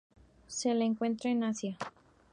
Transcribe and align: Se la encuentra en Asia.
Se 0.47 0.73
la 0.73 0.83
encuentra 0.83 1.29
en 1.29 1.43
Asia. 1.43 1.77